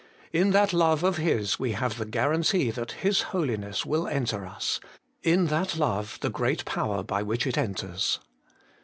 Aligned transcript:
In 0.33 0.49
that 0.49 0.73
love 0.73 1.03
of 1.03 1.17
His 1.17 1.59
we 1.59 1.73
have 1.73 1.99
the 1.99 2.07
guarantee 2.07 2.71
that 2.71 2.93
His 3.03 3.21
Holiness 3.37 3.85
will 3.85 4.07
enter 4.07 4.47
us; 4.47 4.79
in 5.21 5.45
that 5.53 5.77
love 5.77 6.17
the 6.21 6.29
great 6.31 6.65
power 6.65 7.03
by 7.03 7.21
which 7.21 7.45
it 7.45 7.55
enters. 7.55 8.17